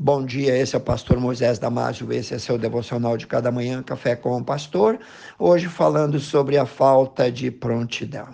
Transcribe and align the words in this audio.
Bom 0.00 0.24
dia, 0.24 0.56
esse 0.56 0.76
é 0.76 0.78
o 0.78 0.80
pastor 0.80 1.18
Moisés 1.18 1.58
Damásio, 1.58 2.12
esse 2.12 2.32
é 2.32 2.38
seu 2.38 2.56
devocional 2.56 3.16
de 3.16 3.26
cada 3.26 3.50
manhã, 3.50 3.82
Café 3.82 4.14
com 4.14 4.36
o 4.36 4.44
Pastor. 4.44 4.96
Hoje 5.36 5.66
falando 5.66 6.20
sobre 6.20 6.56
a 6.56 6.64
falta 6.64 7.32
de 7.32 7.50
prontidão. 7.50 8.28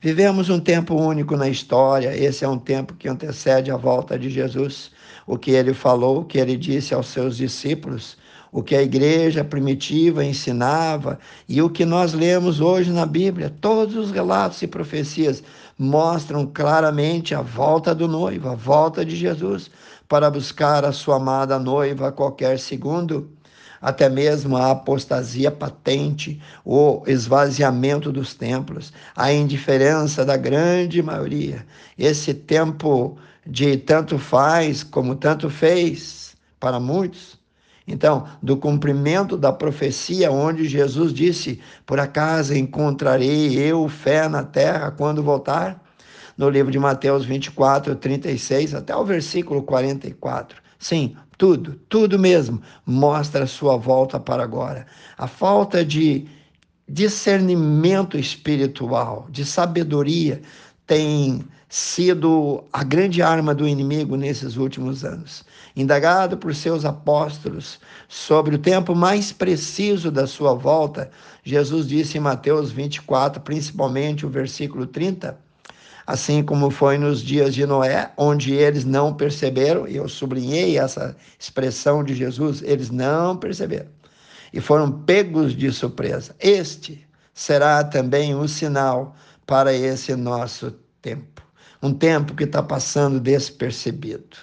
Vivemos 0.00 0.50
um 0.50 0.58
tempo 0.58 0.96
único 0.96 1.36
na 1.36 1.48
história, 1.48 2.16
esse 2.16 2.44
é 2.44 2.48
um 2.48 2.58
tempo 2.58 2.94
que 2.94 3.08
antecede 3.08 3.70
a 3.70 3.76
volta 3.76 4.18
de 4.18 4.28
Jesus. 4.28 4.90
O 5.24 5.38
que 5.38 5.52
ele 5.52 5.72
falou, 5.72 6.22
o 6.22 6.24
que 6.24 6.36
ele 6.36 6.56
disse 6.56 6.92
aos 6.92 7.06
seus 7.06 7.36
discípulos, 7.36 8.18
o 8.50 8.62
que 8.62 8.74
a 8.74 8.82
igreja 8.82 9.44
primitiva 9.44 10.24
ensinava 10.24 11.18
e 11.48 11.60
o 11.60 11.70
que 11.70 11.84
nós 11.84 12.12
lemos 12.12 12.60
hoje 12.60 12.90
na 12.90 13.04
Bíblia. 13.04 13.52
Todos 13.60 13.96
os 13.96 14.10
relatos 14.10 14.62
e 14.62 14.66
profecias 14.66 15.42
mostram 15.78 16.46
claramente 16.46 17.34
a 17.34 17.42
volta 17.42 17.94
do 17.94 18.08
noivo, 18.08 18.48
a 18.48 18.54
volta 18.54 19.04
de 19.04 19.14
Jesus 19.14 19.70
para 20.08 20.30
buscar 20.30 20.84
a 20.84 20.92
sua 20.92 21.16
amada 21.16 21.58
noiva 21.58 22.08
a 22.08 22.12
qualquer 22.12 22.58
segundo. 22.58 23.30
Até 23.80 24.08
mesmo 24.08 24.56
a 24.56 24.72
apostasia 24.72 25.52
patente, 25.52 26.40
o 26.64 27.04
esvaziamento 27.06 28.10
dos 28.10 28.34
templos, 28.34 28.92
a 29.14 29.32
indiferença 29.32 30.24
da 30.24 30.36
grande 30.36 31.00
maioria. 31.00 31.64
Esse 31.96 32.34
tempo 32.34 33.16
de 33.46 33.76
tanto 33.76 34.18
faz 34.18 34.82
como 34.82 35.14
tanto 35.14 35.48
fez 35.48 36.34
para 36.58 36.80
muitos. 36.80 37.37
Então, 37.88 38.26
do 38.42 38.56
cumprimento 38.56 39.36
da 39.36 39.50
profecia, 39.50 40.30
onde 40.30 40.68
Jesus 40.68 41.12
disse: 41.12 41.58
Por 41.86 41.98
acaso 41.98 42.54
encontrarei 42.54 43.58
eu 43.58 43.88
fé 43.88 44.28
na 44.28 44.44
terra 44.44 44.90
quando 44.90 45.22
voltar? 45.22 45.82
no 46.38 46.48
livro 46.48 46.70
de 46.70 46.78
Mateus 46.78 47.24
24, 47.24 47.96
36 47.96 48.72
até 48.72 48.94
o 48.94 49.04
versículo 49.04 49.60
44. 49.64 50.62
Sim, 50.78 51.16
tudo, 51.36 51.74
tudo 51.88 52.16
mesmo 52.16 52.62
mostra 52.86 53.42
a 53.42 53.48
sua 53.48 53.76
volta 53.76 54.20
para 54.20 54.44
agora. 54.44 54.86
A 55.18 55.26
falta 55.26 55.84
de 55.84 56.28
discernimento 56.88 58.16
espiritual, 58.16 59.26
de 59.30 59.44
sabedoria, 59.44 60.40
tem 60.88 61.44
sido 61.68 62.64
a 62.72 62.82
grande 62.82 63.20
arma 63.20 63.54
do 63.54 63.68
inimigo 63.68 64.16
nesses 64.16 64.56
últimos 64.56 65.04
anos. 65.04 65.44
Indagado 65.76 66.38
por 66.38 66.54
seus 66.54 66.86
apóstolos 66.86 67.78
sobre 68.08 68.56
o 68.56 68.58
tempo 68.58 68.94
mais 68.94 69.30
preciso 69.30 70.10
da 70.10 70.26
sua 70.26 70.54
volta, 70.54 71.10
Jesus 71.44 71.86
disse 71.86 72.16
em 72.16 72.20
Mateus 72.20 72.72
24, 72.72 73.40
principalmente 73.42 74.24
o 74.24 74.30
versículo 74.30 74.86
30, 74.86 75.38
assim 76.06 76.42
como 76.42 76.70
foi 76.70 76.96
nos 76.96 77.22
dias 77.22 77.54
de 77.54 77.66
Noé, 77.66 78.10
onde 78.16 78.54
eles 78.54 78.86
não 78.86 79.12
perceberam, 79.12 79.86
e 79.86 79.96
eu 79.96 80.08
sublinhei 80.08 80.78
essa 80.78 81.14
expressão 81.38 82.02
de 82.02 82.14
Jesus, 82.14 82.62
eles 82.62 82.90
não 82.90 83.36
perceberam 83.36 83.98
e 84.52 84.60
foram 84.60 84.90
pegos 84.90 85.54
de 85.54 85.70
surpresa. 85.70 86.34
Este 86.40 87.06
será 87.34 87.84
também 87.84 88.34
um 88.34 88.48
sinal 88.48 89.14
para 89.48 89.72
esse 89.72 90.14
nosso 90.14 90.70
tempo, 91.00 91.42
um 91.82 91.90
tempo 91.90 92.34
que 92.34 92.44
está 92.44 92.62
passando 92.62 93.18
despercebido. 93.18 94.36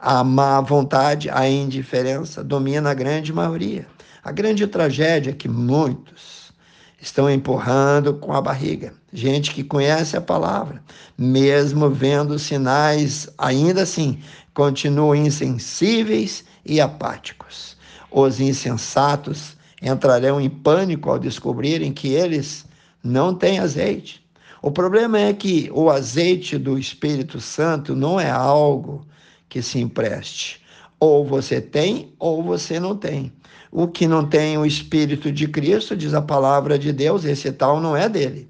A 0.00 0.24
má 0.24 0.60
vontade, 0.60 1.30
a 1.30 1.48
indiferença 1.48 2.42
domina 2.42 2.90
a 2.90 2.94
grande 2.94 3.32
maioria. 3.32 3.86
A 4.24 4.32
grande 4.32 4.66
tragédia 4.66 5.30
é 5.30 5.32
que 5.32 5.48
muitos 5.48 6.52
estão 7.00 7.30
empurrando 7.30 8.14
com 8.14 8.32
a 8.32 8.42
barriga. 8.42 8.92
Gente 9.12 9.54
que 9.54 9.62
conhece 9.62 10.16
a 10.16 10.20
palavra, 10.20 10.82
mesmo 11.16 11.88
vendo 11.88 12.36
sinais, 12.36 13.28
ainda 13.38 13.82
assim, 13.82 14.18
continuam 14.52 15.14
insensíveis 15.14 16.44
e 16.64 16.80
apáticos. 16.80 17.76
Os 18.10 18.40
insensatos 18.40 19.56
entrarão 19.80 20.40
em 20.40 20.50
pânico 20.50 21.10
ao 21.10 21.18
descobrirem 21.20 21.92
que 21.92 22.08
eles 22.08 22.66
não 23.02 23.34
têm 23.34 23.58
azeite. 23.58 24.24
O 24.62 24.70
problema 24.70 25.18
é 25.18 25.32
que 25.32 25.70
o 25.72 25.90
azeite 25.90 26.58
do 26.58 26.78
Espírito 26.78 27.40
Santo 27.40 27.94
não 27.94 28.18
é 28.18 28.30
algo 28.30 29.06
que 29.48 29.62
se 29.62 29.78
empreste. 29.78 30.60
Ou 30.98 31.24
você 31.24 31.60
tem 31.60 32.14
ou 32.18 32.42
você 32.42 32.80
não 32.80 32.96
tem. 32.96 33.32
O 33.70 33.86
que 33.86 34.06
não 34.06 34.26
tem 34.26 34.56
o 34.56 34.64
Espírito 34.64 35.30
de 35.30 35.46
Cristo, 35.46 35.96
diz 35.96 36.14
a 36.14 36.22
palavra 36.22 36.78
de 36.78 36.92
Deus, 36.92 37.24
esse 37.24 37.52
tal 37.52 37.80
não 37.80 37.96
é 37.96 38.08
dele. 38.08 38.48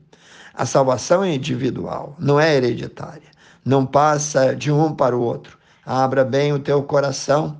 A 0.54 0.64
salvação 0.64 1.22
é 1.22 1.34
individual, 1.34 2.16
não 2.18 2.40
é 2.40 2.56
hereditária. 2.56 3.28
Não 3.64 3.84
passa 3.84 4.54
de 4.54 4.70
um 4.70 4.94
para 4.94 5.16
o 5.16 5.20
outro. 5.20 5.58
Abra 5.84 6.24
bem 6.24 6.52
o 6.52 6.58
teu 6.58 6.82
coração. 6.82 7.58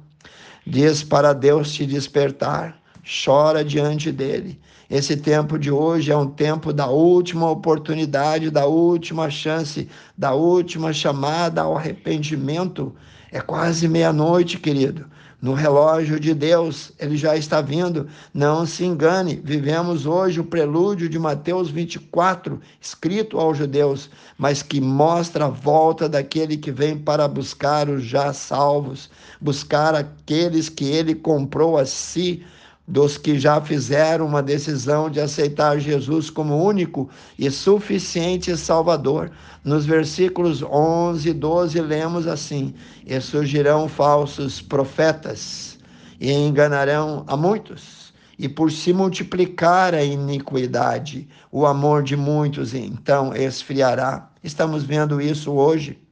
Diz 0.67 1.03
para 1.03 1.33
Deus 1.33 1.73
te 1.73 1.85
despertar. 1.85 2.81
Chora 3.25 3.65
diante 3.65 4.11
dele. 4.11 4.59
Esse 4.89 5.17
tempo 5.17 5.59
de 5.59 5.71
hoje 5.71 6.13
é 6.13 6.17
um 6.17 6.29
tempo 6.29 6.73
da 6.73 6.87
última 6.87 7.51
oportunidade, 7.51 8.51
da 8.51 8.67
última 8.67 9.29
chance, 9.29 9.89
da 10.17 10.33
última 10.33 10.93
chamada 10.93 11.63
ao 11.63 11.77
arrependimento. 11.77 12.95
É 13.33 13.41
quase 13.41 13.89
meia-noite, 13.89 14.59
querido. 14.59 15.07
No 15.43 15.55
relógio 15.55 16.21
de 16.21 16.33
Deus, 16.33 16.93
ele 17.01 17.17
já 17.17 17.37
está 17.37 17.61
vindo. 17.61 18.07
Não 18.33 18.65
se 18.65 18.85
engane, 18.85 19.41
vivemos 19.45 20.07
hoje 20.07 20.39
o 20.39 20.45
prelúdio 20.45 21.09
de 21.09 21.19
Mateus 21.19 21.69
24, 21.69 22.61
escrito 22.81 23.39
aos 23.39 23.59
judeus, 23.59 24.09
mas 24.39 24.63
que 24.63 24.81
mostra 24.81 25.47
a 25.47 25.51
volta 25.51 26.09
daquele 26.09 26.57
que 26.57 26.71
vem 26.71 26.97
para 26.97 27.27
buscar 27.27 27.89
os 27.89 28.05
já 28.05 28.33
salvos, 28.33 29.11
buscar 29.41 29.97
aqueles 29.97 30.69
que 30.69 30.85
ele 30.85 31.15
comprou 31.15 31.77
a 31.77 31.85
si 31.85 32.45
dos 32.87 33.19
que 33.19 33.39
já 33.39 33.61
fizeram 33.61 34.27
uma 34.27 34.43
decisão 34.43 35.11
de 35.11 35.21
aceitar 35.21 35.79
Jesus 35.79 36.31
como 36.31 36.63
único 36.63 37.11
e 37.39 37.51
suficiente 37.51 38.57
Salvador. 38.57 39.31
Nos 39.65 39.85
versículos 39.85 40.63
11 40.63 41.29
e 41.29 41.33
12 41.33 41.81
lemos 41.81 42.27
assim: 42.27 42.75
E 43.05 43.21
surgirão 43.21 43.89
falsos 43.89 44.63
profetas 44.63 45.79
e 46.21 46.33
enganarão 46.33 47.25
a 47.27 47.37
muitos. 47.37 48.07
E 48.39 48.49
por 48.49 48.71
se 48.71 48.93
multiplicar 48.93 49.95
a 49.95 50.05
iniquidade, 50.05 51.27
o 51.51 51.65
amor 51.65 52.03
de 52.03 52.17
muitos 52.17 52.75
então 52.75 53.35
esfriará. 53.35 54.29
Estamos 54.45 54.85
vendo 54.85 55.21
isso 55.21 55.53
hoje. 55.53 56.06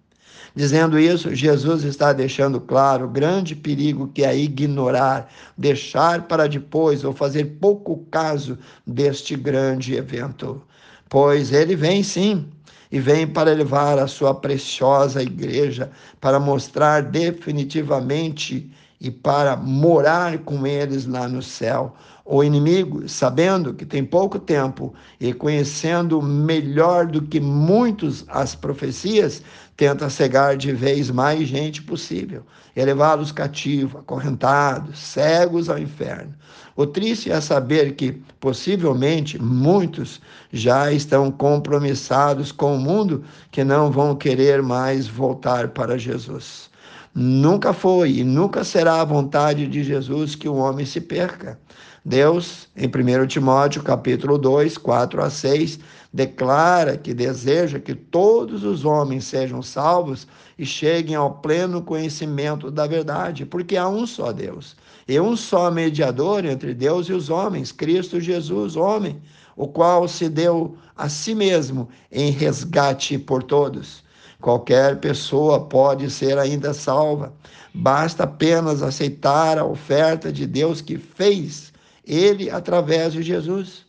Dizendo 0.54 0.98
isso, 0.98 1.34
Jesus 1.34 1.82
está 1.82 2.12
deixando 2.12 2.60
claro 2.60 3.06
o 3.06 3.10
grande 3.10 3.56
perigo 3.56 4.08
que 4.14 4.24
é 4.24 4.36
ignorar, 4.36 5.28
deixar 5.58 6.28
para 6.28 6.48
depois 6.48 7.02
ou 7.02 7.12
fazer 7.12 7.56
pouco 7.60 8.06
caso 8.10 8.56
deste 8.86 9.34
grande 9.34 9.94
evento. 9.96 10.62
Pois 11.08 11.52
ele 11.52 11.74
vem 11.74 12.02
sim, 12.04 12.46
e 12.94 13.00
vem 13.00 13.26
para 13.26 13.52
levar 13.52 13.98
a 13.98 14.06
sua 14.06 14.32
preciosa 14.32 15.20
igreja, 15.20 15.90
para 16.20 16.38
mostrar 16.38 17.02
definitivamente 17.02 18.70
e 19.04 19.10
para 19.10 19.54
morar 19.54 20.38
com 20.38 20.66
eles 20.66 21.06
lá 21.06 21.28
no 21.28 21.42
céu. 21.42 21.94
O 22.24 22.42
inimigo, 22.42 23.06
sabendo 23.06 23.74
que 23.74 23.84
tem 23.84 24.02
pouco 24.02 24.38
tempo 24.38 24.94
e 25.20 25.34
conhecendo 25.34 26.22
melhor 26.22 27.06
do 27.06 27.20
que 27.20 27.38
muitos 27.38 28.24
as 28.28 28.54
profecias, 28.54 29.42
tenta 29.76 30.08
cegar 30.08 30.56
de 30.56 30.72
vez 30.72 31.10
mais 31.10 31.46
gente 31.46 31.82
possível 31.82 32.42
e 32.74 32.82
levá-los 32.82 33.30
cativos, 33.30 34.00
acorrentados, 34.00 34.98
cegos 34.98 35.68
ao 35.68 35.78
inferno. 35.78 36.34
O 36.74 36.86
triste 36.86 37.30
é 37.30 37.40
saber 37.42 37.94
que, 37.94 38.12
possivelmente, 38.40 39.40
muitos 39.40 40.20
já 40.50 40.90
estão 40.90 41.30
compromissados 41.30 42.50
com 42.50 42.74
o 42.74 42.80
mundo 42.80 43.22
que 43.50 43.62
não 43.62 43.92
vão 43.92 44.16
querer 44.16 44.62
mais 44.62 45.06
voltar 45.06 45.68
para 45.68 45.98
Jesus. 45.98 46.70
Nunca 47.14 47.72
foi 47.72 48.10
e 48.10 48.24
nunca 48.24 48.64
será 48.64 49.00
a 49.00 49.04
vontade 49.04 49.68
de 49.68 49.84
Jesus 49.84 50.34
que 50.34 50.48
o 50.48 50.56
homem 50.56 50.84
se 50.84 51.00
perca. 51.00 51.60
Deus, 52.04 52.68
em 52.76 52.88
1 52.88 53.26
Timóteo, 53.28 53.84
capítulo 53.84 54.36
2, 54.36 54.76
4 54.76 55.22
a 55.22 55.30
6, 55.30 55.78
declara 56.12 56.96
que 56.96 57.14
deseja 57.14 57.78
que 57.78 57.94
todos 57.94 58.64
os 58.64 58.84
homens 58.84 59.24
sejam 59.26 59.62
salvos 59.62 60.26
e 60.58 60.66
cheguem 60.66 61.14
ao 61.14 61.36
pleno 61.36 61.82
conhecimento 61.82 62.68
da 62.68 62.84
verdade, 62.84 63.46
porque 63.46 63.76
há 63.76 63.88
um 63.88 64.06
só 64.08 64.32
Deus 64.32 64.76
e 65.06 65.20
um 65.20 65.36
só 65.36 65.70
mediador 65.70 66.44
entre 66.44 66.74
Deus 66.74 67.08
e 67.08 67.12
os 67.12 67.30
homens, 67.30 67.70
Cristo 67.70 68.20
Jesus, 68.20 68.74
homem, 68.74 69.22
o 69.56 69.68
qual 69.68 70.08
se 70.08 70.28
deu 70.28 70.76
a 70.96 71.08
si 71.08 71.32
mesmo 71.32 71.88
em 72.10 72.30
resgate 72.30 73.18
por 73.18 73.44
todos. 73.44 74.02
Qualquer 74.44 74.96
pessoa 74.96 75.58
pode 75.58 76.10
ser 76.10 76.36
ainda 76.36 76.74
salva. 76.74 77.32
Basta 77.72 78.24
apenas 78.24 78.82
aceitar 78.82 79.56
a 79.56 79.64
oferta 79.64 80.30
de 80.30 80.46
Deus 80.46 80.82
que 80.82 80.98
fez 80.98 81.72
ele 82.06 82.50
através 82.50 83.14
de 83.14 83.22
Jesus. 83.22 83.86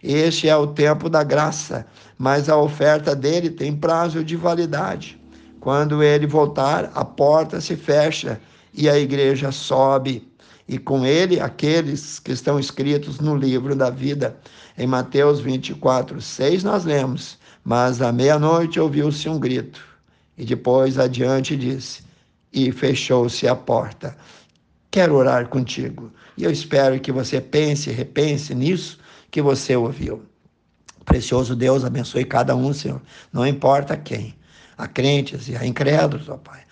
Este 0.00 0.48
é 0.48 0.56
o 0.56 0.68
tempo 0.68 1.10
da 1.10 1.24
graça, 1.24 1.84
mas 2.16 2.48
a 2.48 2.56
oferta 2.56 3.16
dele 3.16 3.50
tem 3.50 3.74
prazo 3.74 4.22
de 4.22 4.36
validade. 4.36 5.20
Quando 5.58 6.04
ele 6.04 6.24
voltar, 6.24 6.88
a 6.94 7.04
porta 7.04 7.60
se 7.60 7.74
fecha 7.74 8.40
e 8.72 8.88
a 8.88 8.96
igreja 8.96 9.50
sobe, 9.50 10.32
e 10.68 10.78
com 10.78 11.04
ele 11.04 11.40
aqueles 11.40 12.20
que 12.20 12.30
estão 12.30 12.60
escritos 12.60 13.18
no 13.18 13.34
livro 13.34 13.74
da 13.74 13.90
vida. 13.90 14.36
Em 14.78 14.86
Mateus 14.86 15.40
24, 15.40 16.20
6, 16.20 16.62
nós 16.62 16.84
lemos: 16.84 17.36
Mas 17.64 18.00
à 18.00 18.12
meia-noite 18.12 18.78
ouviu-se 18.78 19.28
um 19.28 19.40
grito, 19.40 19.95
e 20.36 20.44
depois 20.44 20.98
adiante 20.98 21.56
disse: 21.56 22.02
E 22.52 22.70
fechou-se 22.72 23.46
a 23.48 23.54
porta. 23.54 24.16
Quero 24.90 25.14
orar 25.14 25.48
contigo, 25.48 26.12
e 26.36 26.44
eu 26.44 26.50
espero 26.50 26.98
que 27.00 27.12
você 27.12 27.40
pense, 27.40 27.90
repense 27.90 28.54
nisso 28.54 28.98
que 29.30 29.42
você 29.42 29.76
ouviu. 29.76 30.24
Precioso 31.04 31.54
Deus, 31.54 31.84
abençoe 31.84 32.24
cada 32.24 32.56
um, 32.56 32.72
Senhor, 32.72 33.02
não 33.32 33.46
importa 33.46 33.96
quem, 33.96 34.34
a 34.76 34.88
crentes 34.88 35.48
e 35.48 35.56
a 35.56 35.66
incrédulos, 35.66 36.28
ó 36.28 36.36
Pai. 36.36 36.62